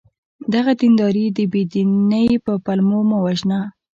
[0.53, 3.59] دغه دینداران د بې دینی په پلمو مه وژنه!